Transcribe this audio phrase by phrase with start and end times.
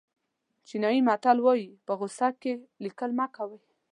[0.67, 2.53] چینایي متل وایي په غوسه کې
[2.83, 3.61] لیکل مه کوئ.